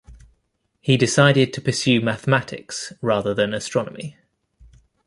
He 0.79 0.97
decided 0.97 1.53
to 1.53 1.61
pursue 1.61 2.01
mathematics, 2.01 2.91
rather 3.03 3.35
than 3.35 3.53
astronomy. 3.53 4.17